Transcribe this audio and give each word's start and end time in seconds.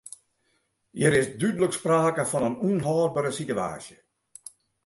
Hjir 1.01 1.13
is 1.19 1.29
dúdlik 1.41 1.73
sprake 1.77 2.23
fan 2.31 2.45
in 2.49 2.57
ûnhâldbere 2.69 3.31
situaasje. 3.39 3.97